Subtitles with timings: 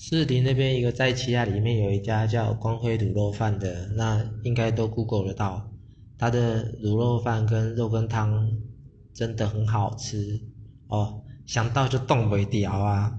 [0.00, 5.68] 士林那边一个在旗亚里面有一家叫光辉卤肉饭的，那应该都 Google 得到。
[6.16, 8.48] 它的卤肉饭跟肉羹汤
[9.12, 10.40] 真的很好吃
[10.86, 13.18] 哦，想到就动不掉啊！